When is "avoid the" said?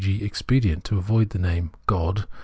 0.97-1.37